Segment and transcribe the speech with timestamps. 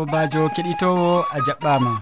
[0.00, 1.92] sobajo keɗitowo a jaɓɓama.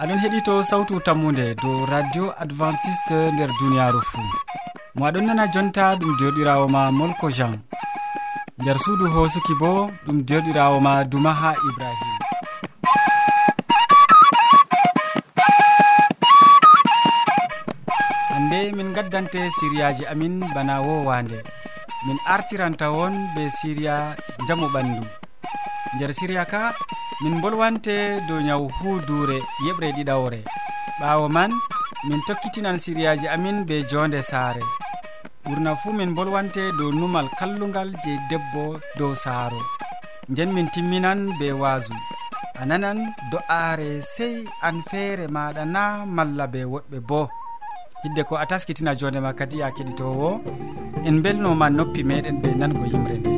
[0.00, 4.28] Aɗon heɗito sawtu tammude dow radio adventiste nder duniyaru fuu
[4.96, 7.54] mo aɗon nana jonta ɗum joɗirawo ma molko jean.
[8.60, 9.70] Nder suudu hosuki bo
[10.06, 12.14] ɗum joɗirawo ma duma ha ibrahima
[18.32, 21.38] hande min gaddante siriyaji amin bana wowande.
[22.06, 24.16] Min artiranta won be siriya
[24.48, 25.04] jamu ɓandu.
[25.96, 26.62] Nder siriya ka
[27.22, 27.96] min bolwante
[28.28, 30.40] dow ñaw huudure yeɓre ɗiɗawre
[31.00, 31.50] ɓaawo man
[32.08, 34.62] min tokkitinan siriyaji amin be jonde saare.
[35.44, 38.64] Ɓurna fuu min bolwante dow numal kallugal je debbo
[38.98, 39.60] dow saaro.
[40.30, 41.94] Nden min timminan be waasu
[42.60, 42.98] a nanan
[43.30, 45.82] do'aare sey an feere maɗa na
[46.16, 47.26] malla be woɗɓe boo
[48.02, 50.30] hidde ko a taskitina jondema kadi ya keɗitowo
[51.08, 53.35] en belnoma noppi meɗen ɓe nango yimre nde.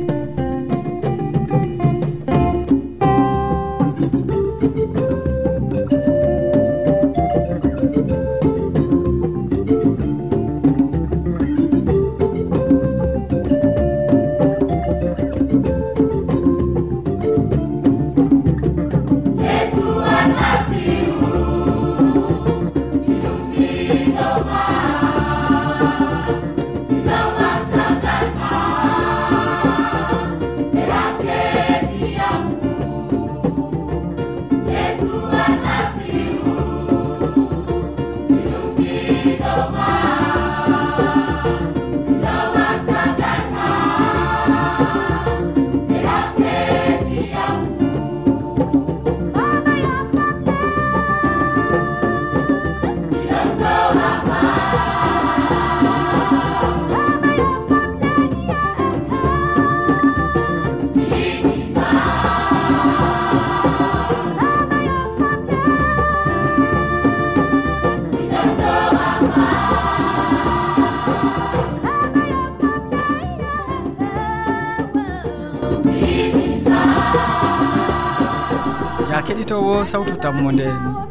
[79.49, 80.67] keɗitowo sawtu tammode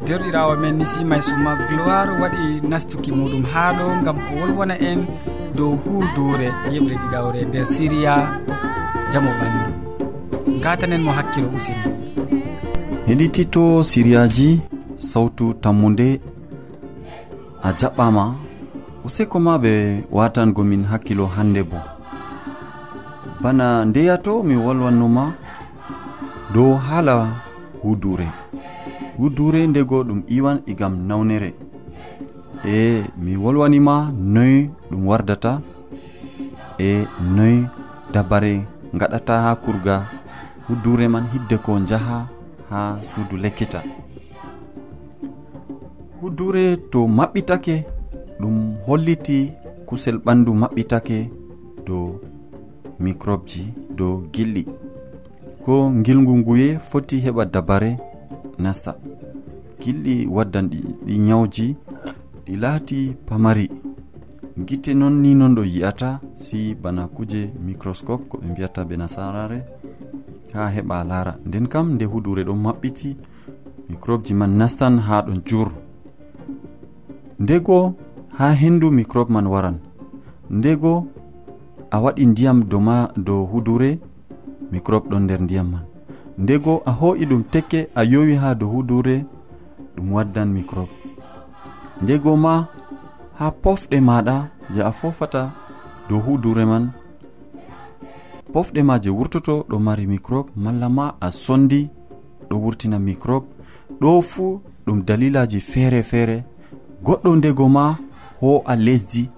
[0.06, 5.00] derɗirawo men ni simaysuma gloire waɗi nastuki muɗum ha ɗo gam o wolwona en
[5.56, 8.14] dow huudure yeɓre ɗiɗawre nder siriya
[9.12, 9.64] jamo ɓandu.
[10.62, 11.82] Gatanen mo hakkilo usini
[13.08, 14.60] heɗitito siriyaji
[14.96, 16.08] sawtu tammude
[17.62, 18.24] a jaɓɓama
[19.06, 19.72] useko ma ɓe
[20.16, 21.78] watangomin hakkilo hande bo.
[23.42, 25.24] Bana ndeyato mi wolwannoma
[26.54, 27.47] dow haala
[27.82, 28.28] hudure
[29.18, 31.54] hudure ndego ɗum iwan e igam nawnere.
[32.64, 35.60] E mi wolwanima noy ɗum wardata
[36.78, 37.06] e
[37.36, 37.56] noy
[38.12, 38.54] dabare
[38.94, 39.96] gaɗata ha kurga.
[40.68, 42.28] Hudure man hidde ko jaha
[42.70, 43.82] ha suudu lekkita
[46.20, 47.76] hudure to maɓɓitake
[48.40, 48.56] ɗum
[48.86, 49.38] holliti
[49.86, 51.18] kusel ɓandu maɓɓitake
[51.86, 52.06] dow
[53.02, 53.62] microbe ji
[53.98, 54.62] dow gilɗi.
[55.68, 57.90] ko ngilngu nguye foti heɓa dabare
[58.58, 58.92] nasta.
[59.80, 61.76] Gilɗi waddan ɗi ɗi ñawji
[62.46, 63.66] ɗi laati pamari.
[64.66, 69.58] Gite noon ni non ɗo yi'ata si bana kuje microscope ko ɓe mbiyata be nasarare
[70.54, 71.32] ha heɓa laara.
[71.46, 73.16] Nden kam nde hudure ɗon maɓɓiti
[73.90, 75.68] microbe ji man nastan ha ɗon jur.
[77.38, 77.94] Ndego
[78.38, 79.78] ha hendu microbe man waran?
[80.50, 81.06] Ndego
[81.90, 83.98] a waɗi ndiyam doma dow hudure
[84.72, 85.84] microbe ɗon nder ndiyam man.
[86.38, 89.24] Ndego a ho'i ɗum tekke a yowi ha dow hudure
[89.96, 90.92] ɗum waddan microbe
[92.02, 92.68] ndego ma
[93.38, 94.36] ha pofɗe maɗa
[94.74, 95.50] je a fofata
[96.08, 96.90] dow hudure man.
[98.52, 101.90] Pofɗe ma je wurtoto ɗo mari microbe malla ma a sondi
[102.48, 103.46] ɗo wurtina microbe
[104.00, 106.44] ɗo fuu ɗum dalilaji feere feere
[107.04, 107.98] goɗɗo ndego ma
[108.40, 109.30] ho'a lesdi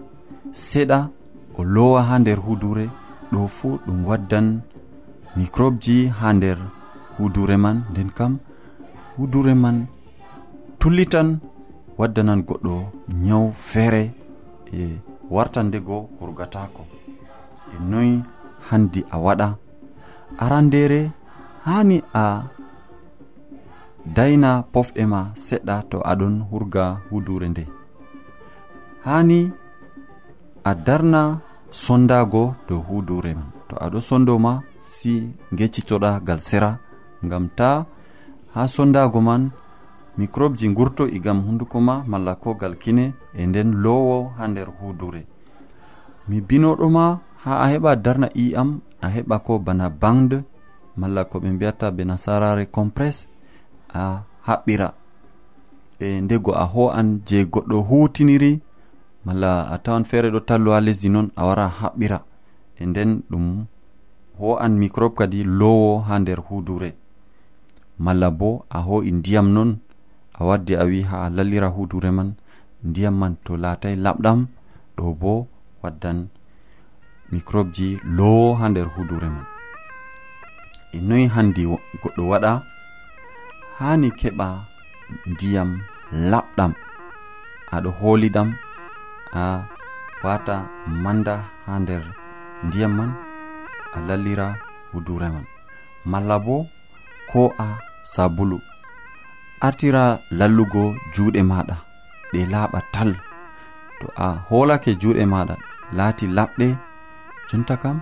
[0.53, 1.09] seɗa
[1.59, 2.87] o lowa ha nder hudure
[3.33, 4.61] ɗo fuu ɗum waddan
[5.37, 6.59] microbe ji ha nder
[7.17, 7.85] hudure man.
[7.91, 8.39] Nden kam
[9.17, 9.87] hudure man
[10.79, 11.29] tullitan
[11.99, 12.75] waddanan goɗɗo
[13.25, 14.05] nyaw feere
[14.73, 14.99] e
[15.35, 16.83] wartan ndego hurgatako
[17.75, 18.23] e noyi
[18.69, 19.49] handi a waɗa.
[20.43, 21.13] Arandere
[21.67, 22.25] hani a
[24.17, 27.65] dayna pofɗe ma seɗɗa to aɗon hurga hudure nde.
[29.07, 29.53] Hani
[30.65, 31.23] a darna
[31.71, 33.51] sondago dow hudure man.
[33.69, 36.79] To aɗo sondo ma si geccitoɗa gal sera.
[37.23, 37.87] Gam ta
[38.55, 39.51] ha sondago man
[40.17, 44.49] microbe ji gurto igam e hunduko ma malla ko gal kine e nden lowo ha
[44.49, 45.23] nder hudure
[46.29, 50.45] mi binoɗoma ha a heɓa darna i'am a heɓa ko bana bangde
[50.97, 53.27] malla ko ɓe mbiyata be nasarare compress
[53.95, 54.89] a haɓɓira.
[56.01, 58.61] E ndego a ho'an je goɗɗo hutiniri
[59.25, 62.19] malla a tawan feere ɗo tallu ha lesdi noon a wara haɓɓira.
[62.81, 63.67] E nden ɗum
[64.41, 66.91] ho'an microbe kadi lowo ha nder hudure
[68.05, 69.71] malla bo a ho'i ndiyam non
[70.39, 72.31] a waddi a wi ha a lallira hudure man
[72.89, 74.41] ndiyam man to latai laɓɗam
[74.97, 75.33] ɗo bo
[75.83, 76.19] waddan
[77.33, 79.47] microbe ji lowo ha nder hudure man.
[80.97, 81.63] E noyi handi
[82.03, 82.53] goɗɗo waɗa
[83.79, 84.49] hani keɓa
[85.31, 85.71] ndiyam
[86.31, 86.73] laɓɗam
[87.75, 88.49] aɗo holiɗam
[89.33, 89.43] a
[90.25, 90.57] wata
[91.03, 91.35] manda
[91.67, 92.03] ha nder
[92.67, 93.11] ndiyam man
[93.97, 94.49] a lallira
[94.93, 95.47] hudure man.
[96.11, 96.57] Malla bo
[97.31, 97.69] ko a
[98.15, 98.59] sabulu.
[99.67, 100.05] Artira
[100.39, 100.85] lallugo
[101.15, 101.77] juuɗe maɗa
[102.33, 103.11] ɗe laaɓa tal.
[104.01, 105.57] To a holake juuɗe maɗa
[105.97, 106.67] laati laɓɗe
[107.49, 107.97] jonta kam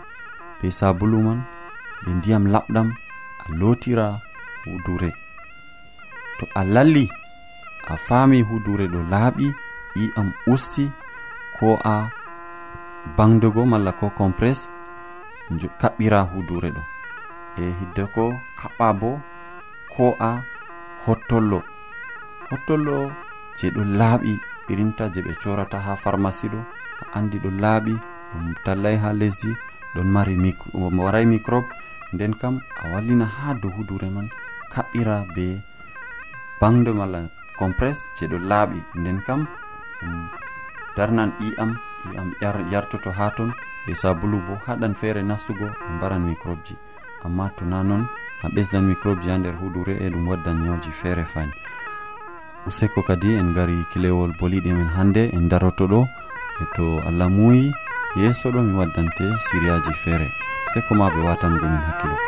[0.58, 1.40] be sabulu man
[2.02, 2.88] be ndiyam laɓɗam
[3.44, 4.06] a lotira
[4.64, 5.10] hudure
[6.38, 7.04] to a lalli
[7.92, 9.46] a faami hudure ɗo laaɓi
[10.02, 10.84] i'am usti
[11.56, 11.94] ko a
[13.16, 14.60] bangdugo malla ko compress
[15.80, 16.82] kaɓɓira hudure ɗo.
[17.60, 18.24] E hidde ko
[18.60, 19.10] kaɓɓa bo
[19.94, 20.30] ko a
[21.04, 21.60] hottollo.
[22.50, 22.96] Hottollo
[23.58, 24.32] je ɗo laaɓi
[24.70, 26.60] irinta je ɓe corata ha pharmacie ɗo
[27.02, 27.94] a andi ɗo laaɓi
[28.32, 29.50] ɗum tallay ha lesdi
[29.94, 30.34] ɗon mari
[31.04, 31.68] waray microbe
[32.12, 34.28] nden kam a wallina ha dow hudure man
[34.72, 35.46] kaɓɓira be
[36.60, 37.20] bangde malla
[37.58, 38.78] compress je ɗo laaɓi.
[39.00, 39.40] Nden kam
[40.00, 40.14] ɗum
[40.96, 41.70] darnan i'am
[42.14, 42.28] i'am
[42.72, 43.50] yartoto ha ton
[43.86, 46.74] e sabulu bo haɗan feere nastugo ɓe mbaran microbe ji
[47.24, 48.06] amma to na noon
[48.44, 51.52] a ɓesdan microbe ji ha nder huɗure e ɗum waddan ñawji feere fani
[52.66, 56.00] useko kadi en gari kilewol boliɗe men hannde en daroto ɗo
[56.62, 57.72] e to allah muuyi
[58.16, 60.28] yeeso ɗo mi waddante siriyaji feere
[60.66, 62.27] useko ma ɓe watangomin hakkilo.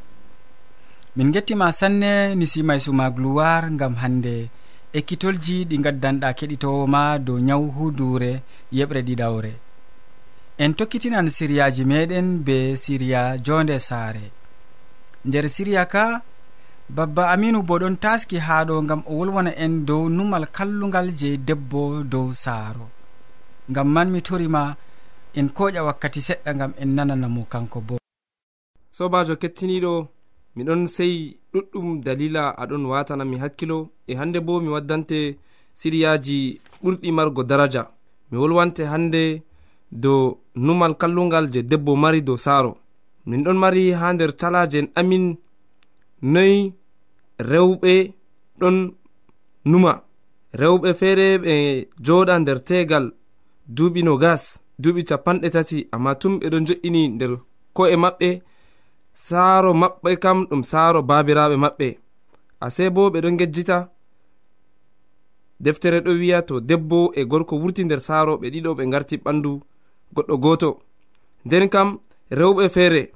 [1.15, 4.49] min gettima sanne ni simay suma gloire gam hande.
[4.93, 8.31] Ekkitolji ɗi gaddanɗa keɗitowo ma dow nyawu hudure
[8.77, 9.53] yeɓre ɗiɗawre
[10.63, 14.25] en tokkitinan siriyaji meɗen be siriya jonde saare.
[15.25, 16.21] Nder siriya ka
[16.95, 22.03] babba aminu bo ɗon taski haɗo gam o wolwona en dow numal kallugal je debbo
[22.03, 22.85] dow saaro.
[23.69, 24.63] Gam man mi torima
[25.39, 27.95] en koƴa wakkati seɗɗa gam en nananamo kanko bo.
[28.91, 29.93] Sobajo kettiniɗo
[30.55, 31.13] miɗon sey
[31.53, 33.77] ɗuɗɗum dalila aɗon watanami hakkilo
[34.07, 35.17] e hande bo mi waddante
[35.79, 36.37] siriyaji
[36.83, 37.83] ɓurɗi margo daraja.
[38.29, 39.41] Mi wolwante hande
[39.91, 42.71] dow numal kallungal je debbo mari dow saaro.
[43.25, 45.25] Min ɗon mari ha nder talajen amin
[46.33, 46.73] noyi
[47.39, 47.93] rewɓe
[48.59, 48.77] ɗon
[49.65, 49.93] numa.
[50.59, 51.53] Rewɓe feere ɓe
[52.05, 53.05] joɗa nder tegal
[53.75, 54.43] duuɓi no gas
[54.81, 57.31] duuɓi capanɗe tati amma tum ɓeɗon jo'ini nder
[57.75, 58.29] ko'e maɓɓe.
[59.13, 61.87] saaro maɓɓe kam ɗum saaro baabiraaɓe maɓɓe.
[62.65, 63.89] Ase bo ɓe ɗon gejjita.
[65.59, 69.51] Deftere ɗo wi'a to debbo e gorko wurti nder saaro ɓe ɗiɗo ɓe garti ɓandu
[70.15, 70.69] goɗɗo gooto.
[71.45, 71.99] Nden kam
[72.31, 73.11] rewɓe feere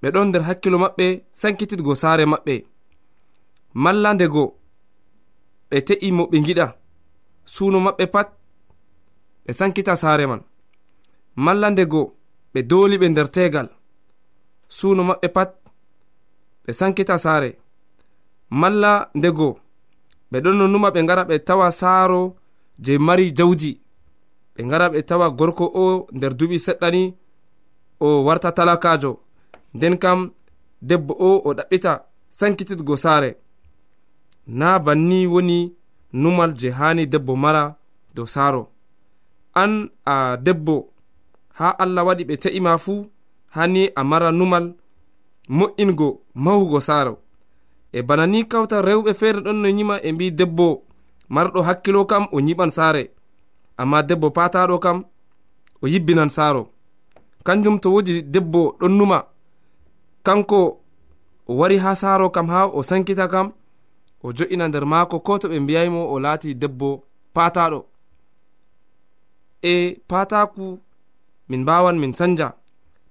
[0.00, 2.64] ɓe ɗon nder hakkilo maɓɓe sankititgo saare maɓɓe.
[3.74, 4.42] Malla ndego
[5.70, 6.66] ɓe te'i mo ɓe giɗa
[7.44, 8.28] suuno maɓɓe pat
[9.44, 10.42] ɓe sankita saare man.
[11.36, 12.12] Malla ndego
[12.52, 13.68] ɓe dooli ɓe nder tegal
[14.76, 15.50] suuno maɓɓe pat
[16.64, 17.50] ɓe sankita saare.
[18.60, 19.48] Malla ndego
[20.30, 22.20] ɓe ɗon no numa ɓe ngara ɓe tawa saaro
[22.84, 23.72] je mari jawdi.
[24.54, 27.02] Ɓe ngara ɓe tawa gorko o nder duɓi seɗɗani
[28.06, 29.12] o warta talakajo
[29.74, 30.18] nden kam
[30.88, 31.92] debbo o o ɗaɓɓita
[32.38, 33.30] sankititgo saare.
[34.58, 35.58] Na banni woni
[36.22, 37.64] numal je hani debbo mara
[38.14, 38.62] dow saaro.
[39.62, 39.72] An
[40.04, 40.74] a debbo
[41.58, 43.00] ha allah waɗi ɓe te'ima fuu
[43.50, 44.74] hani a mara numal
[45.48, 47.18] mo'ingo mahugo saaro.
[47.92, 50.82] E bana ni kawta rewɓe feere ɗon no yima e mbi debbo
[51.28, 53.10] marɗo hakkilo kam o yiɓan saare.
[53.78, 55.04] Amma debbo pataɗo kam
[55.82, 56.68] o yibbinan saaro.
[57.44, 59.18] Kanjum to wodi debbo ɗon numa
[60.22, 60.80] kanko
[61.48, 63.52] o wari ha saaro kam ha o sankita kam
[64.22, 67.84] o jo'ina nder maako ko to ɓe mbiyaymo o laati debbo pataɗo
[69.62, 70.78] e pataku
[71.48, 72.48] min mbawan min sanja.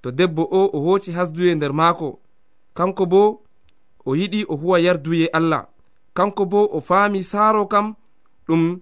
[0.05, 2.19] to debbo o o hoci hasduye nder maako.
[2.73, 3.41] Kanko bo
[4.05, 5.65] o yiɗi o huwa yarduye allah.
[6.13, 7.95] Kanko bo o faami saaro kam
[8.47, 8.79] ɗum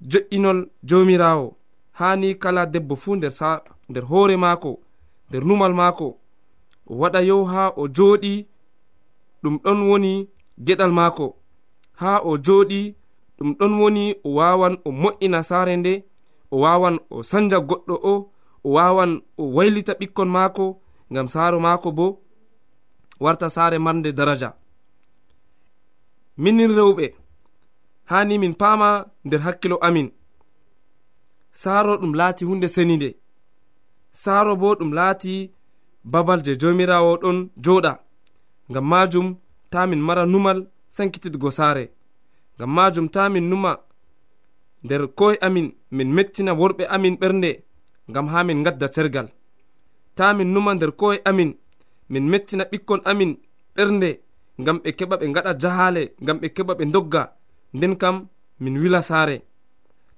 [0.00, 1.56] jo'inol jomirawo
[1.92, 3.32] hani kala debbo fuu nder
[3.88, 4.80] nder hoore maako
[5.28, 6.16] nder numal maako.
[6.86, 8.46] O waɗa yow ha o jooɗi
[9.42, 10.28] ɗum ɗon woni
[10.66, 11.36] geɗal maako.
[12.00, 12.94] Ha o jooɗi
[13.38, 16.04] ɗum ɗon woni o wawan o mo'ina saare nde
[16.50, 18.33] o wawan o sanja goɗɗo o
[18.64, 20.66] o wawan o waylita ɓikkon maako
[21.12, 22.06] ngam saaro maako bo
[23.24, 24.50] warta saare marde daraja.
[26.42, 27.06] Minin rewɓe
[28.10, 28.88] hani min paama
[29.26, 30.08] nder hakkilo amin.
[31.62, 33.08] Saaro ɗum laati hunde seninde
[34.22, 35.34] saaro bo ɗum laati
[36.12, 37.92] babal je jomirawo ɗon joɗa
[38.70, 39.26] ngam majum
[39.70, 40.58] ta min mara numal
[40.96, 41.84] sankititgo saare.
[42.56, 43.72] Ngam majum ta min numa
[44.84, 45.66] nder koye amin
[45.96, 47.50] min mettina worɓe amin ɓernde.
[48.10, 49.28] ngam ha min gadda cergal
[50.16, 51.50] ta min numa nder koye amin
[52.12, 53.32] min mettina ɓikkon amin
[53.76, 54.10] ɓernde
[54.60, 57.22] ngam ɓe keɓa ɓe gaɗa jahale ngam ɓe keɓa ɓe dogga
[57.76, 58.16] nden kam
[58.62, 59.36] min wila saare.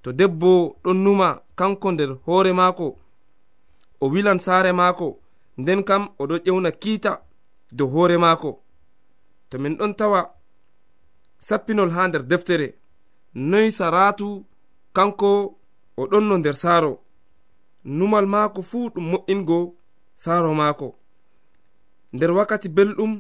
[0.03, 1.29] To debbo ɗon numa
[1.59, 2.87] kanko nder hoore maako
[4.01, 5.09] o wilan saare maako.
[5.61, 7.13] Nden kam oɗo ƴewna kiita
[7.77, 8.51] dow hoore maako.
[9.49, 10.21] To min ɗon tawa
[11.47, 12.69] sappinol ha nder deftere.
[13.35, 14.29] Noy saratu
[14.97, 15.31] kanko
[15.97, 16.93] o ɗonno nder saaro.
[17.87, 19.75] numal maako fuu ɗum mo'ingo
[20.15, 20.89] saaro maako.
[22.13, 23.13] Nder wakkati belɗum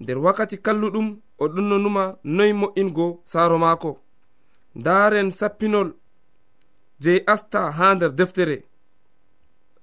[0.00, 1.06] nder wakkati kalluɗum
[1.38, 3.90] o ɗonno numa noyi mo'ingo saaro maako.
[4.78, 5.88] Ndaaren sappinol
[7.02, 8.56] jey asta haa nder deftere.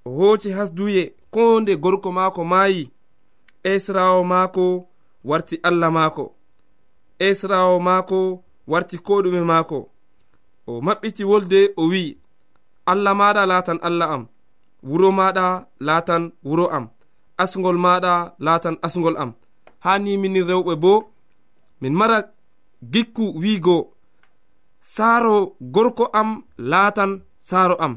[0.06, 1.04] O hooci hasduye
[1.34, 2.92] ko nde gorko maako maayi.
[3.64, 4.88] Esrawo maako
[5.24, 6.26] warti allah maako.
[7.20, 9.90] Esrawo maako warti koɗume maako.
[10.68, 12.18] O maɓɓiti wolde o wi'i.
[12.92, 14.24] allah maɗa latan allah am.
[14.90, 15.46] Wuro maɗa
[15.88, 16.86] latan wuro am.
[17.44, 18.14] Asgol maɗa
[18.46, 19.32] latan asgol am.
[19.84, 20.94] Ha ni minin rewɓe bo
[21.82, 22.18] min mara
[22.94, 23.78] gikku wiigo
[24.96, 25.38] saaro
[25.74, 26.30] gorko am
[26.72, 27.12] laatan
[27.50, 27.94] saaro am.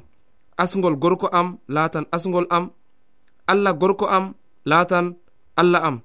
[0.63, 2.65] Asgol gorko am laatan asgol am.
[3.53, 4.35] Allah gorko am
[4.71, 5.07] laatan
[5.61, 5.97] allah am.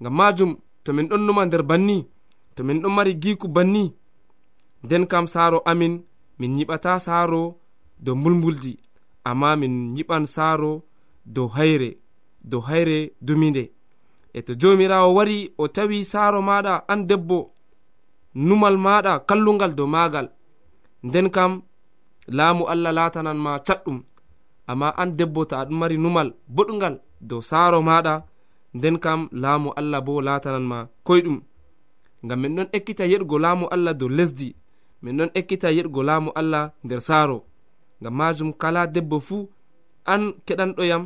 [0.00, 0.50] Ngam majum
[0.84, 1.98] to min ɗon numa nder banni
[2.54, 3.84] to min ɗon mari giku banni.
[4.84, 5.94] Nden kam saaro amin
[6.38, 7.42] min yiɓata saaro
[8.04, 8.72] dow mbulmbuldi
[9.30, 10.72] amma min yiɓan saaro
[11.34, 11.90] dow hayre
[12.50, 13.64] dow hayre duminde.
[14.36, 17.38] E to jomirawo wari o tawi saaro maɗa an debbo
[18.46, 20.26] numal maɗa kallugal dow magal
[21.06, 21.52] nden kam
[22.36, 23.98] laamu allah latanan ma catɗum
[24.70, 26.94] amma an debbo to aɗum mari numal boɗgal
[27.28, 28.14] dow saaro maɗa
[28.76, 31.38] nden kam laamu allah bo latanan ma koyɗum.
[32.24, 34.48] Ngam min ɗon ekkita yeɗgo laamu allah dow lesdi
[35.02, 37.38] min ɗon ekkita yeɗgo laamu allah nder saaro.
[38.00, 39.48] ngam majum kala debbo fuu
[40.12, 41.02] an keɗanɗoyam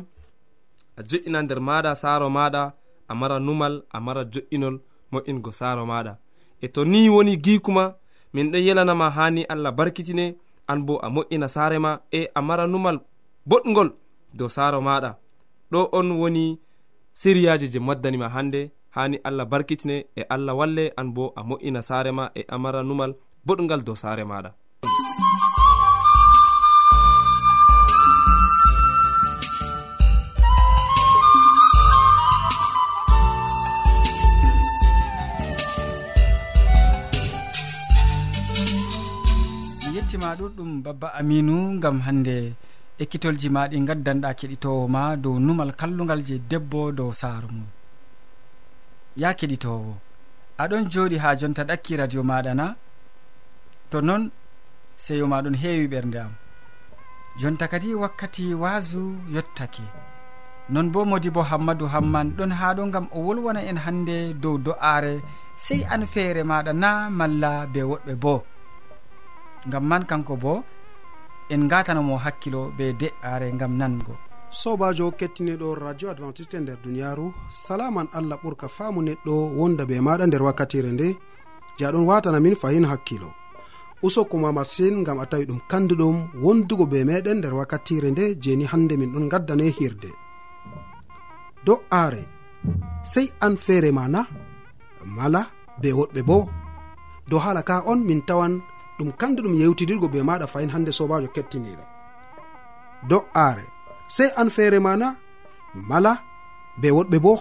[0.97, 2.61] a jo'ina nder maɗa saaro maɗa
[3.07, 4.75] a mara numal a mara jo'inol
[5.11, 6.13] mo'ingo saaro maɗa.
[6.61, 7.95] E to ni woni gikuma
[8.33, 10.25] min ɗon yelanama hani allah barkitine
[10.71, 12.97] an bo a mo'ina saarema e a mara numal
[13.49, 13.89] boɗgol
[14.37, 15.09] dow saaro maɗa.
[15.71, 16.59] Ɗo on woni
[17.13, 22.31] siriyaji je moddanima hande hani allah barkitine e allah walle an bo a mo'ina saarema
[22.35, 23.11] e a mara numal
[23.47, 24.51] boɗgal dow saare maɗa.
[40.17, 42.37] ma ɗuɗɗum babba aminu gam hande
[43.01, 47.67] ekkitolji ma ɗi gaddanɗa keɗitowo ma dow numal kallugal je debbo dow saaro mum.
[49.21, 49.91] Ya keɗitowo
[50.61, 52.65] aɗon jooɗi ha jonta ɗakki radio maɗa na
[53.89, 54.23] to noon
[55.03, 56.33] seyo maɗon heewi ɓernde am.
[57.39, 59.01] Jonta kadi wakkati waasu
[59.33, 59.85] yottake.
[60.73, 64.55] Non bo modi bo hammadou hamman ɗon ha ɗo gam o wolwana en hande dow
[64.65, 65.13] do'aare
[65.65, 68.41] sey an feere maɗa na malla be woɗɓe boo
[69.69, 70.63] gam man kanko bo
[71.49, 74.15] en gatanamo hakkilo be de'are gam nango.
[74.49, 80.25] Sobajo kettiniɗo radio adventiste e nder duniyaru salaman allah ɓurka faamu neɗɗo wonda be maɗa
[80.27, 81.07] nder wakkatire nde
[81.79, 83.29] jaɗon watanamin fayin hakkilo.
[84.03, 88.93] Usokkuma masin gam a tawi ɗum kanduɗum wondugo be meɗen nder wakkatire nde jeni hande
[88.97, 90.09] min ɗon gaddane hirde.
[91.65, 92.23] Do'are
[93.03, 94.21] sey an feere ma na
[95.05, 95.41] mala
[95.81, 96.49] be woɗɓe bo.
[97.29, 98.53] Dow hala ka on min tawan
[99.01, 101.83] ɗum kandu ɗum yewtidirgo be maɗa fayin hande sobajo kettiniɗo
[103.09, 103.65] do'are
[104.15, 105.07] sey an feere mana
[105.89, 106.13] mala
[106.81, 107.33] be woɗɓe bo.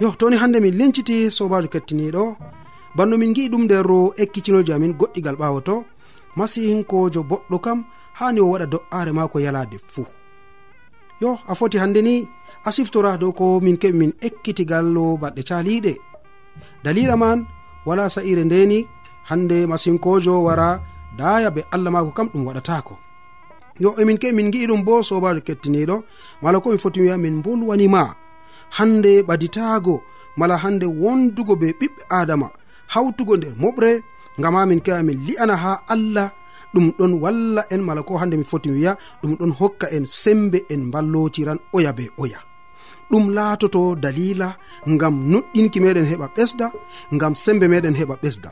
[0.00, 2.22] Yo toni hande min linciti sobajo kettiniɗo
[2.96, 3.86] banno min gi'i ɗum nder
[4.22, 5.74] ekkitinoji amin goɗɗigal ɓawo to
[6.36, 7.78] masihinkojo boɗɗo kam
[8.18, 10.06] hani o waɗa do'aare maako yalade fuu.
[11.22, 12.14] Yo a foti hande ni
[12.66, 15.92] a siftora dow ko min keɓi min ekkitigallo baɗɗe caliɗe
[16.84, 17.38] dalila man
[17.86, 18.78] wala sa'ire ndeni
[19.28, 20.68] hande masinkojo wara
[21.18, 22.94] daya be allah mako kam ɗum waɗatako
[23.80, 25.96] yo emin ke min gi'i ɗum bo sobajo kettiniɗo
[26.42, 28.14] mala ko min foti wiya min bolwanima
[28.78, 29.94] hande ɓaditago
[30.36, 32.48] mala hande wondugo be ɓiɓɓe adama
[32.92, 33.90] hawtugo nder moɓre
[34.40, 36.28] ngama min kewa min li'ana ha allah
[36.74, 40.58] ɗum ɗon walla en mala ko hande mi foti wiya ɗum ɗon hokka en sembe
[40.72, 42.40] en ballotiran oya be oya.
[43.10, 44.48] Ɗum laatoto dalila
[44.88, 46.66] ngam nuɗɗinki meɗen heɓa ɓesda
[47.14, 48.50] ngam sembe meɗen heɓa ɓesda.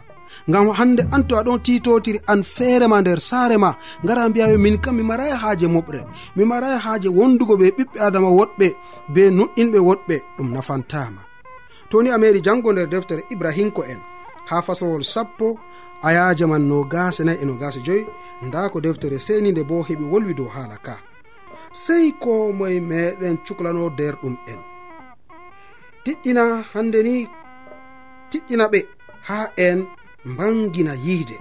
[0.49, 3.71] ngam hande an to aɗon titotiri an feerema nder saare ma
[4.05, 6.01] ngara mbiya min kam mi marai haaje moɓre
[6.37, 8.67] mi marai haaje wondugo ɓe ɓiɓɓe adama woɗɓe
[9.15, 11.21] be nuɗɗinɓe woɗɓe ɗum nafantama.
[11.91, 14.01] Toni a meri jango nder deftere ibrahinko en.
[14.49, 15.59] Ha faslowol sappo
[16.03, 18.07] ayaje man no gase nayi e no gase joyi
[18.43, 20.95] nda ko deftere seni nde bo heɓi wolwi dow haala ka.
[21.73, 24.61] Sei ko moye meɗen cuklano nder ɗum en.
[26.05, 27.29] Tiɗɗina hande ni
[28.31, 28.81] tiɗɗina ɓe
[29.29, 29.79] ha en
[30.25, 31.37] mbangina yiide.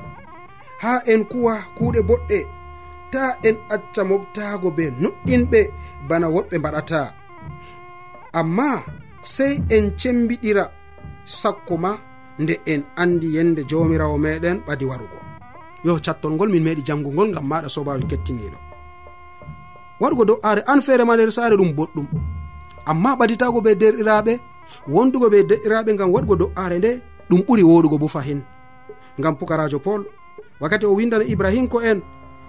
[0.82, 2.40] Ha en kuwa kuuɗe boɗɗe
[3.12, 5.60] ta en acca mobtaago be nuɗɗinɓe
[6.10, 7.00] bana woɗɓe mbaɗata.
[8.40, 8.68] Amma
[9.22, 10.64] sey en cembiɗira
[11.26, 11.92] sakko ma
[12.42, 15.18] nde en andi yende jomirawo meɗen ɓadi warugo.
[15.86, 18.58] Yo cattol ngol min meeɗi jangugol gam maɗa sobajo kettiniɗo
[20.02, 22.08] waɗugo dow are an feere ma nder saare ɗum boɗɗum.
[22.86, 24.34] Amma ɓaditago be derɗiraɓe
[24.88, 26.92] wondugo be derɗiraɓe gam waɗugo dow are nde
[27.30, 28.42] ɗum ɓuri woɗugo bo fahin
[29.20, 30.02] ngam pukarajo pol
[30.62, 32.00] wakkati o windana ibrahinko en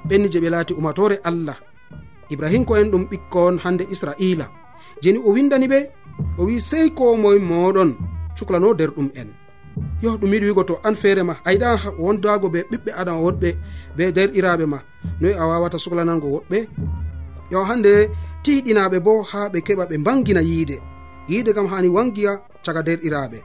[0.08, 1.56] ɓenni je ɓe laati umatore allah.
[2.30, 4.46] Ibrahinko en ɗum ɓikkon hande israila.
[5.02, 5.78] Jeni o windani ɓe
[6.38, 7.90] o wi sey ko moye moɗon
[8.36, 9.28] cuklano nder ɗum en.
[10.02, 11.34] Yo ɗum yiɗi wigo to an feere ma.
[11.44, 13.48] A yiɗa wondago be ɓiɓɓe adama woɗɓe
[13.96, 14.78] be nder iraɓe ma.
[15.20, 16.58] Noyi a wawata suklanango woɗɓe.
[17.52, 17.92] Yo hande
[18.44, 20.76] tiɗinaɓe bo ha ɓe keɓa ɓe bangina yiide.
[21.28, 22.32] Yiide kam hani wangiya
[22.64, 23.38] caga nder iraɓe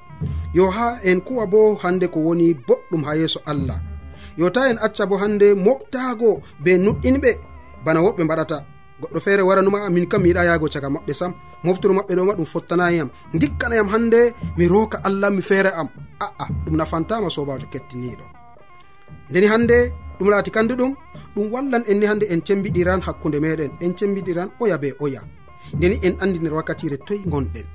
[0.54, 3.80] yo ha en kuwa bo hande ko woni boɗɗum ha yeeso allah.
[4.38, 7.32] Yo ta en acca bo hande moɓtago be nuɗɗinɓe
[7.86, 8.58] bana woɓɓe mbaɗata.
[9.01, 11.34] Goɗɗo feere waranuma min kam mi yiɗa yahgo caga maɓɓe sam.
[11.63, 15.88] Moftoro maɓɓe ɗoma ɗum fottanayiyam dikkanayam hande mi roka allah mi feere am.
[16.19, 18.23] Aa ɗum nafantama sobajo kettiniɗo
[19.30, 19.78] ndeni hande
[20.19, 20.95] ɗum laati kandi ɗum
[21.36, 25.21] ɗum wallan en ni hande en cembiɗiran hakkunde meɗen en cembiɗiran oya be oya.
[25.73, 27.65] Ndeni en andi nder wakkatire toyi gonɗen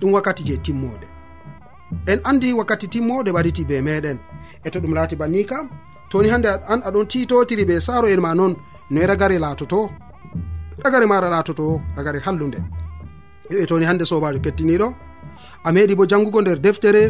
[0.00, 1.06] ɗum wakkati je timmode.
[2.06, 4.18] en andi wakkati timmode ɓaditi be meɗen.
[4.64, 5.66] E to ɗum laati banni kam
[6.10, 8.54] toni hande an aɗon titotiri be saro en ma noon
[8.90, 9.90] noe ragare laatoto.
[10.84, 12.60] Ragare mara laatoto ragare hallude
[13.50, 14.88] e toni hande sobajo kettiniɗo
[15.66, 17.02] a meɗi bo jangugo nder deftere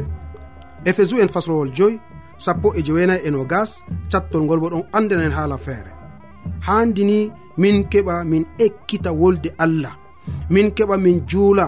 [0.84, 2.00] éphésu en fasrowol joyi
[2.38, 3.70] sappo e jowenayi e no gas
[4.10, 5.92] cattol ngol bo ɗon andenen haala feere.
[6.66, 9.94] Handini min keɓa min ekkita wolde allah
[10.50, 11.66] min keɓa min juula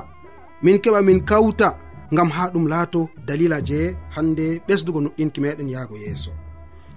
[0.63, 1.69] min keɓa min kawta
[2.13, 6.31] gam ha ɗum laato dalila je hande ɓesdugo nuɗɗinki meɗen yahgo yeeso.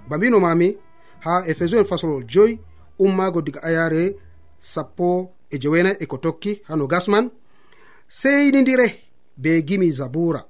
[0.08, 0.76] Ba mbinomami
[1.24, 2.60] ha éphésiens fasolol joyi
[2.98, 4.16] ummago diga ayare
[4.58, 7.30] sappo e jewena e ko tokki ha no gasman
[8.08, 8.86] seynidire
[9.36, 10.46] be gimi zabura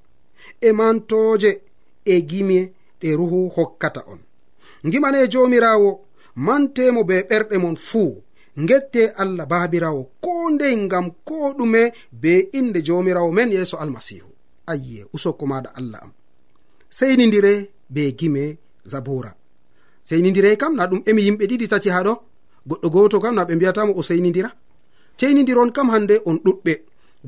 [0.60, 1.50] e mantoje
[2.04, 4.20] e gimi ɗe ruhu hokkata on.
[4.84, 6.00] Gimane jomirawo
[6.36, 8.22] mantemo be ɓerɗe mon fuu
[8.56, 14.29] gette allah babirawo ko ndey ngam ko ɗume be inde jomirawo men yeeso almasihu
[14.72, 16.12] ayye usokko maɗa allah am.
[16.98, 17.52] Seynidire
[17.94, 18.44] be gime
[18.92, 19.30] zabura
[20.08, 22.12] seynidire kam na ɗum emi yimɓe ɗiɗi tati haɗo
[22.68, 24.50] goɗɗo goto kam na ɓe mbiyatamo o seynidira
[25.20, 26.74] seynidiron kam hande on ɗuɗɓe.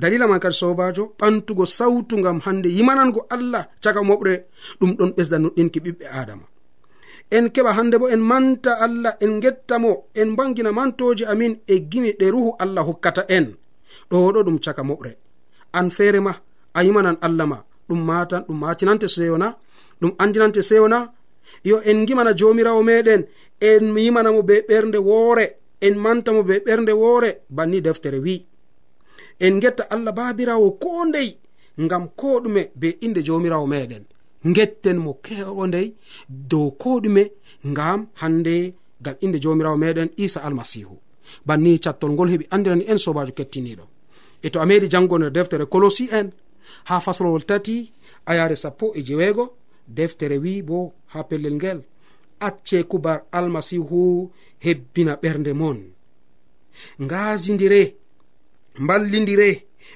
[0.01, 4.35] Dalila man kadi sobajo ɓantugo sawtu gam hande yimanango allah caka moɓre.
[4.81, 6.47] Ɗum ɗon ɓesda noɗɗinki ɓiɓɓe adama
[7.37, 12.11] en keɓa hande bo en manta allah en gettamo en bangina mantoji amin e gimi
[12.21, 13.47] ɗe ruhu allah hokkata en.
[14.11, 15.11] Ɗo ɗo ɗum caka moɓre.
[15.79, 16.33] An feere ma.
[16.75, 17.59] a yimanan allah ma.
[17.89, 19.57] Ɗum matan ɗum matinante sewna
[20.01, 20.99] ɗum andinante sewna
[21.65, 23.23] yo en gimana jomirawo meɗen
[23.61, 25.45] en yimanamo be ɓernde woore
[25.81, 28.47] en mantamo be ɓernde woore banni deftere wi.
[29.41, 31.31] En getta allah babirawo ko ndey
[31.81, 34.05] ngam ko ɗume be inde jomirawo meɗen.
[34.57, 35.95] Getten mo ko ndey
[36.29, 37.23] dow ko ɗume
[37.67, 40.97] ngam hande gal inde jomirawo meɗen isa almasihu.
[41.47, 43.85] Banni cattol ngol heɓi andirani en sobajo kettiniɗo.
[44.43, 46.31] E to a meɗi jango nder deftere colosi en
[46.89, 47.93] ha faslowol tati
[48.27, 49.45] ayare sappo e jeweego
[49.87, 51.81] deftere wi bo ha pellel ngel.
[52.41, 54.31] Acce kubar almasihu
[54.65, 55.79] hebbina ɓernde mon.
[57.05, 57.83] Ngaasindire
[58.79, 59.49] mballidire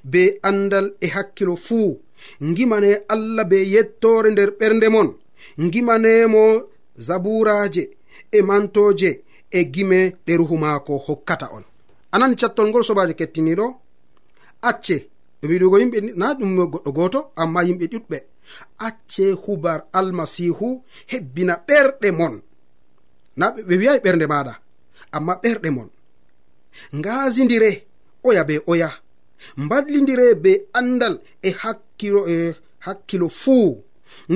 [0.05, 2.01] be andal e hakkilo fuu.
[2.41, 5.09] Gimane allah be yettore nder ɓernde mon.
[5.73, 6.45] Gimanemo
[6.97, 7.85] zaburaje
[8.33, 9.11] e mantoje
[9.51, 11.65] e gime ɗe ruhu maako hokkata on.
[12.13, 13.67] Anani cattol ngol sobajo kettiniɗo
[14.63, 14.97] acce
[15.51, 18.19] wiɗugo yimɓe na ɗum goɗɗo goto amma yimɓe ɗuɗɓe.
[18.87, 22.35] Acce hubar almasihu hebbina ɓerɗe mon.
[23.37, 24.53] Na ɓe wiyai ɓernde maɗa
[25.17, 25.89] amma ɓerɗe mon.
[26.99, 27.71] Ngaasindire
[28.23, 28.91] oya be oya.
[29.57, 32.55] Mballidire be andal e hakkilo e
[32.87, 33.83] hakkilo fuu.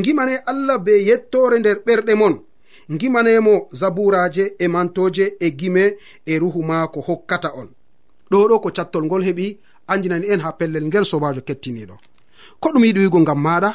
[0.02, 2.34] Gimane allah be yettore nder ɓerɗe mon.
[2.90, 5.96] Gimanemo zaburaje e mantoje e gime
[6.26, 7.68] e ruhu maako hokkata on.
[8.30, 9.58] Ɗo ɗo ko cattol ngol heɓi
[9.92, 11.94] andinani en ha pellel ngel sobajo kettiniɗo.
[12.60, 13.70] Ko ɗum yiɗi wigo ngam maɗa?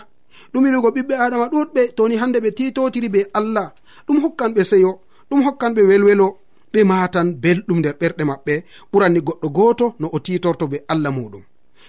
[0.51, 3.67] Ɗum yiɗi wigo ɓiɓɓe adama ɗuɗɓe toni hande ɓe titotiri be allah.
[4.07, 4.91] Ɗum hokkan ɓe seyo
[5.29, 6.27] ɗum hokkan ɓe welwelo
[6.73, 8.53] ɓe matan belɗum nder ɓerɗe maɓɓe.
[8.91, 11.43] Ɓuranni goɗɗo goto no o titorto be allah muɗum.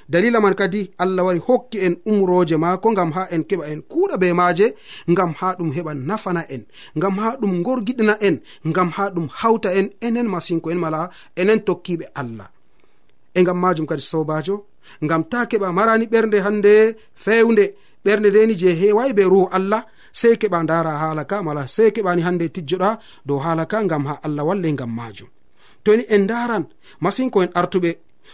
[0.09, 4.17] Dalila man kadi allah wari hokki en umroje maako ngam ha en keɓa en kuuɗa
[4.21, 4.67] be maaje
[5.11, 6.63] ngam ha ɗum heɓa nafana en
[6.97, 8.37] ngam ha ɗum gorgiɗina en
[8.69, 12.49] ngam ha ɗum hawta en enen masinko en mala enen tokkiɓe allah.
[13.37, 14.57] e ngam majum kadi sobajo
[15.05, 16.73] ngam ta keɓa marani ɓernde hande
[17.25, 17.65] fewnde
[18.05, 19.83] ɓernde ndeni je hewayi be ruhu allah
[20.21, 22.91] sei keɓa dara hala ka mala sei keɓani hande tijjoɗa
[23.27, 25.29] dow hala ka ngam ha allah walle ngam majum.
[25.85, 26.65] Toni en daran
[27.01, 27.91] masin ko en artuɓe.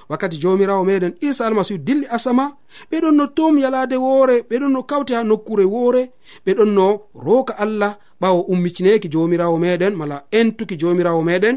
[0.09, 2.45] Wakkati jomirawo meɗen isa almasihu dilli asama
[2.91, 6.03] ɓeɗon no tom yalade woore ɓeɗon no kawti ha nokkure woore
[6.47, 6.87] ɓeɗon no
[7.27, 11.57] roka allah ɓawo ummicineki jomirawo meɗen mala entuki jomirawo meɗen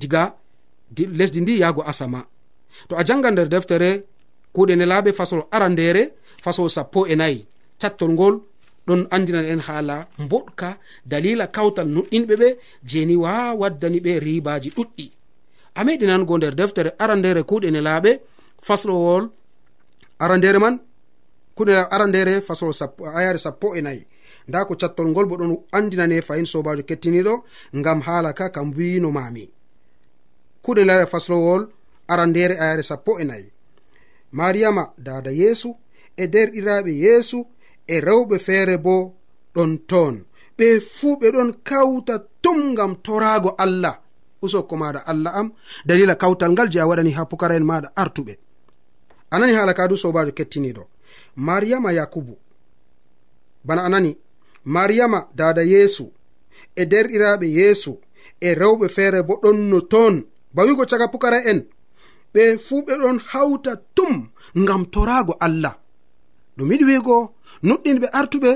[0.00, 0.22] diga
[1.18, 2.20] lesdi ndi yahgo asama.
[2.88, 3.90] to a janga nder deftere
[4.54, 6.02] kuɗe nde laaɓe fasol arandere
[6.44, 7.46] fasol sappo e nayi.
[7.80, 8.34] Cattol ngol
[8.86, 9.96] ɗon andinan en haala
[10.30, 10.68] boɗka
[11.10, 12.48] dalila kawtal nuɗɗinɓe ɓe
[12.90, 15.06] jeni wa waddani ɓe ribaji ɗuɗɗi.
[15.74, 18.10] A meɗinango nder deftere arandere kuɗe ne laaɓe
[18.66, 19.24] faslowol
[20.18, 20.76] arandere man
[21.56, 22.76] kuɗe arandere faslowol
[23.18, 24.02] ayare sappo e nayi.
[24.48, 27.34] Nda ko cattol ngol bo ɗon andinane fayin sobajo kettiniɗo
[27.78, 29.44] ngam haala ka kam wino mami
[30.62, 31.62] kuɗe lare faslowol
[32.08, 33.52] arandere ayare sappo e nayi.
[34.32, 35.76] Mariyama dada yeesu
[36.16, 37.46] e derɗiraɓe yeesu
[37.86, 39.14] e rewɓe feere bo
[39.54, 40.24] ɗon toon.
[40.58, 43.98] Ɓe fuu ɓe ɗon kawta tum ngam toraago allah.
[44.42, 45.52] Usokko maɗa allah am
[45.86, 48.34] dalila kawtal ngal je a waɗani ha pukara en maɗa artuɓe.
[49.30, 50.82] Anani haala kadu sobajo kettiniɗo.
[51.36, 52.34] Mariyama yakubu.
[53.64, 54.18] Bana anani
[54.64, 56.12] mariyama dada yeesu
[56.76, 57.98] e derɗiraɓe yeesu
[58.40, 60.24] e rewɓe feere bo ɗon no toon.
[60.54, 61.64] Bawigo caga pukara en
[62.34, 64.14] ɓe fuu ɓe ɗon hawta tum
[64.62, 65.74] ngam torago allah.
[66.56, 67.16] Ɗum yiɗi wiigo
[67.66, 68.50] nuɗɗinɓe artuɓe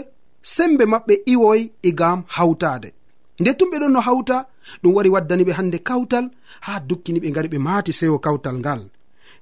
[0.55, 2.89] sembe maɓɓe iwoy igam hawtade
[3.41, 4.37] nde tum ɓe ɗon no hawta
[4.83, 6.25] ɗum wari waddani ɓe hande kawtal
[6.67, 8.81] ha dukkini ɓe gari ɓe maati sewo kawtal ngal.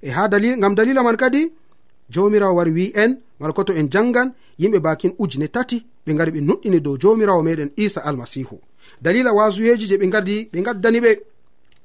[0.07, 1.41] E ha dalil ngam dalila man kadi
[2.13, 4.29] jomirawo wari wi en mala koto en janngan
[4.61, 8.57] yimɓe bakin ujune tati ɓe gari ɓe nuɗɗini dow jomirawo meɗen isa almasihu
[9.03, 11.11] dalila wasuyeji je ɓe gadi ɓe gaddani ɓe.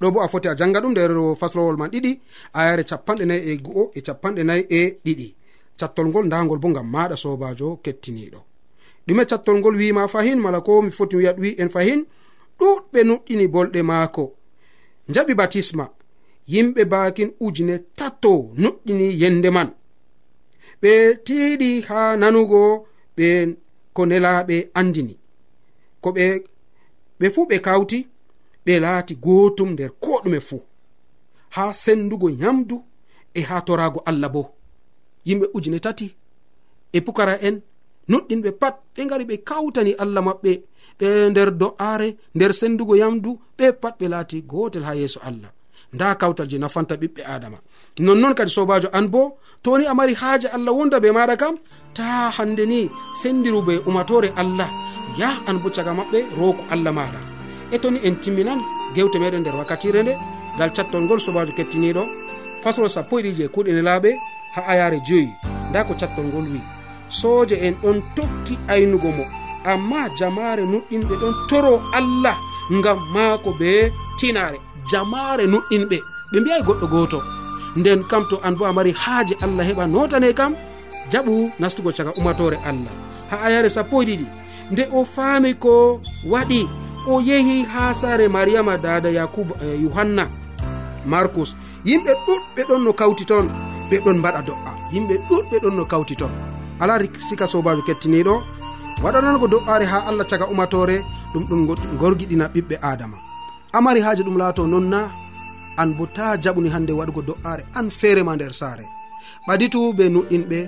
[0.00, 2.12] ɗo bo a foti a janga ɗum nder faslowol man ɗiɗi
[2.58, 5.28] ayare capanɗe nayi e go'o e capanɗe nayi e ɗiɗi.
[5.80, 8.40] Cattol ngol ndagol bo gam maɗa sobajo kettiniɗo.
[9.06, 12.00] Ɗume cattol ngol wima fahin mala ko mi foti wiyat wi en fahin
[12.58, 14.24] ɗuɗɓe nuɗɗini bolɗe maako.
[15.14, 15.84] Jaɓi batisma
[16.52, 18.32] yimɓe bakin ujune tato
[18.62, 19.70] nuɗɗini yende man.
[20.82, 20.90] Ɓe
[21.26, 22.60] tiiɗi ha nanugo
[23.16, 23.26] ɓe
[23.92, 25.14] ko nelaɓe andini.
[26.02, 26.24] Ko ɓe
[27.20, 27.98] ɓe fuu ɓe kawti
[28.64, 30.62] ɓe laati gotum nder ko ɗume fuu.
[31.54, 32.76] Ha sendugo nyamdu
[33.34, 34.42] e ha torago allah bo
[35.26, 36.06] yimɓe ujune tati
[36.92, 37.56] e pukara en
[38.10, 40.52] nuɗɗinɓe pat ɓe gari ɓe kawtani allah maɓɓe
[40.98, 45.50] ɓe nder do'are nder sendugo yamdu ɓe pat ɓe laati gotel ha yeeso allah.
[45.92, 47.58] Nda kawtal je nafanta ɓiɓɓe adama
[47.98, 51.54] nonnoon kadi sobajo an bo toni a mari haaje allah wonda be maɗa kam
[51.96, 52.80] ta hande ni
[53.22, 54.68] sendiru be umatore allah
[55.20, 57.29] yah an bo caga maɓɓe roko allah maɗa
[57.74, 58.60] e toni en timminan
[58.94, 60.12] gewte meɗen nder wakkatire nde
[60.56, 62.02] ngal cattol ngol sobajo kettiniɗo.
[62.62, 64.10] Fasol sappo e ɗiɗi e kuuɗe laaɓe
[64.54, 65.28] ha ayare joyi
[65.70, 66.60] nda ko cattol ngol wi.
[67.08, 69.24] Sooje en ɗon tokki aynugo mo
[69.64, 72.36] amma jamare nuɗɗinɓe ɗon toro allah
[72.76, 74.58] ngam maako be tinare
[74.90, 75.96] jamare nuɗɗinɓe
[76.32, 77.20] ɓe mbi'ai goɗɗo gooto.
[77.76, 80.52] Nden kam to an bo a mari haaje allah heɓa notane kam
[81.12, 82.92] jaɓu nastugo caga umatore allah.
[83.30, 84.26] Ha ayare sappo e ɗiɗi
[84.70, 86.00] nde o faami ko
[86.32, 86.68] waɗi
[87.06, 90.28] o yehi ha sare mariama dada yakuba eh, yohanna
[91.06, 91.56] markus.
[91.84, 93.46] Yimɓe ɗuɗɓe ɗon no kawti toon
[93.90, 94.70] ɓe ɗon mbaɗa do'a.
[94.92, 96.32] Yimɓe ɗuɗɓe ɗon no kawti toon.
[96.80, 98.34] Ala sika sobajo kettiniɗo
[99.02, 100.96] waɗanango do'are ha allah caga umatore
[101.32, 101.60] ɗum ɗum
[102.00, 103.16] gorgiɗina ɓiɓɓe adama
[103.72, 105.00] amari haaji ɗum laato non na
[105.80, 108.84] an bo ta jaɓuni hande waɗugo do'are an feerema nder saare.
[109.48, 110.58] Ɓaditu be nuɗɗinɓe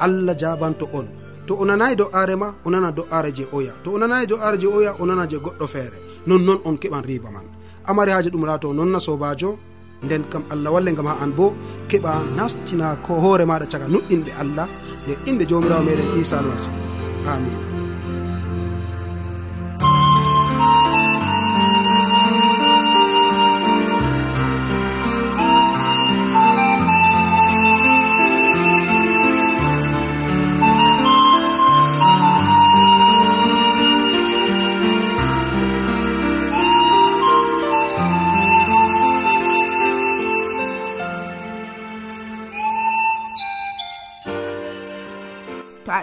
[0.00, 1.06] allah jabanto on.
[1.48, 3.72] to o nanayi do'are ma o nana do'are je oya.
[3.84, 5.98] To o nanayi do'are je oya o nana je goɗɗo feere.
[6.28, 7.46] Nonnoon on keɓan riba man.
[7.88, 9.50] Amari haji ɗum ra nonna sobajo
[10.02, 11.46] nden kam allah walle gam ha an bo
[11.90, 14.68] keɓa nastina ko hoore maɗa caga nuɗɗinɗe allah
[15.04, 16.76] nde inde jomirawo meɗen isa almasihu
[17.32, 17.77] amina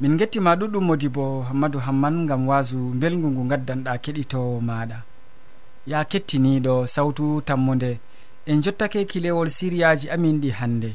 [0.00, 4.98] min gettima ɗuɗɗum modi bo hammadou hamman gam wasu belgu ngu gaddanɗa keɗitowo maɗa
[5.90, 7.98] ya kettiniɗo sawtu tammode
[8.46, 10.90] en jottake kilewol siriyaji amin ɗi hannde.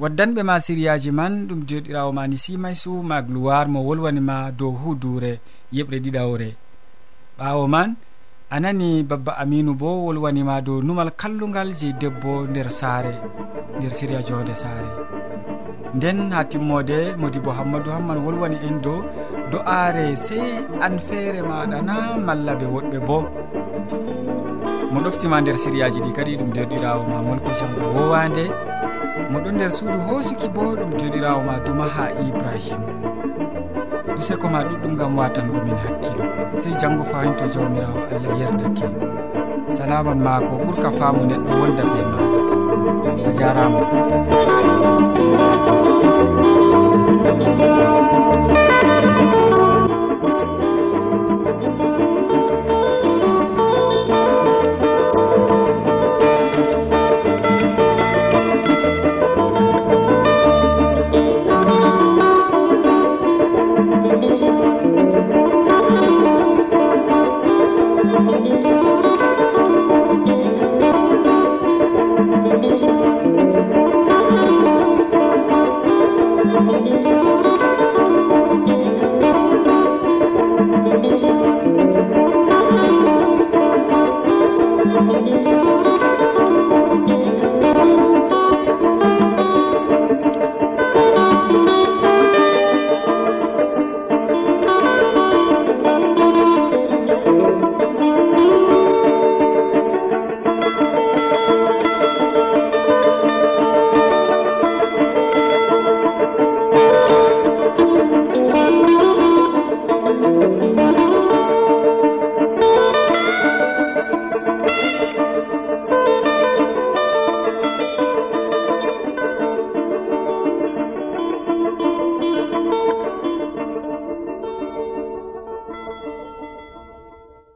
[0.00, 5.40] Waddanɓe ma siriyaji man ɗum joɗirawo mani simaysu simaisu mo wolwanima dow hudure
[5.72, 6.48] yeɓre ɗiɗawre.
[7.38, 7.96] Ɓawo man
[8.50, 13.14] a nani babba aminu bo wolwanima dow numal kallugal je debbo nder saare
[13.78, 14.90] nder siriya jonde saare.
[15.94, 18.98] nden ha timmode modi bo hammadou hamman wolwani en dow
[19.52, 20.46] do'aare sey
[20.84, 23.18] an feere maɗa na malla ɓe woɗɓe bo.
[24.92, 28.44] Mo ɗoftima nder siriyaji ɗi kadi ɗum derɗirawo ma molko jamgo wowande.
[29.32, 32.88] Moɗon nder suudu hosuki bo ɗum derɗirawo ma duma ha ibrahima
[34.18, 36.24] useko ma ɗuɗɗum gam watangomin hakkilo.
[36.60, 38.86] Sey janggo fayinto jawmirawo allah yerdake
[39.76, 42.26] salaman ma ko ɓuurka faamu neɗɗo wonda be maɗa.
[43.28, 43.80] A jarama.